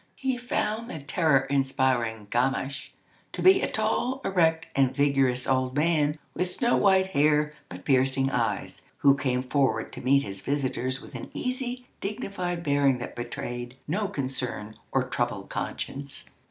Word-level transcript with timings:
He 0.15 0.35
found 0.35 0.89
the 0.89 0.97
terror 0.97 1.41
inspiring 1.47 2.25
Gamache 2.31 2.89
to 3.33 3.43
be 3.43 3.61
a 3.61 3.69
tall, 3.71 4.19
erect, 4.25 4.65
and 4.75 4.95
vigorous 4.95 5.45
old 5.45 5.75
man, 5.75 6.17
with 6.33 6.47
snow 6.47 6.75
white 6.75 7.11
hair 7.11 7.53
but 7.69 7.85
piercing 7.85 8.31
eyes, 8.31 8.81
who 8.97 9.15
came 9.15 9.43
forward 9.43 9.93
to 9.93 10.01
meet 10.01 10.23
his 10.23 10.41
visitors 10.41 11.03
with 11.03 11.13
an 11.13 11.29
easy, 11.35 11.85
dignified 11.99 12.63
bearing 12.63 12.97
that 12.97 13.15
betrayed 13.15 13.77
no 13.87 14.07
concern 14.07 14.73
or 14.91 15.03
troubled 15.03 15.49
conscience. 15.51 16.31